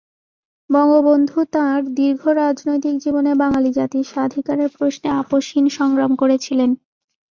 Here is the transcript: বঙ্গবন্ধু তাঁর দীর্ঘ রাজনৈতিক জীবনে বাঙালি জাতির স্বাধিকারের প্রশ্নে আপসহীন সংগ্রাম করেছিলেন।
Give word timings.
বঙ্গবন্ধু 0.69 1.39
তাঁর 1.53 1.79
দীর্ঘ 1.93 2.21
রাজনৈতিক 2.41 2.95
জীবনে 2.97 3.31
বাঙালি 3.35 3.69
জাতির 3.73 4.05
স্বাধিকারের 4.05 4.69
প্রশ্নে 4.77 5.09
আপসহীন 5.21 5.65
সংগ্রাম 5.77 6.11
করেছিলেন। 6.15 6.69